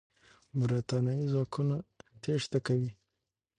برتانوي 0.59 1.25
ځواکونه 1.33 1.75
تېښته 2.21 2.59
کوي. 2.67 2.91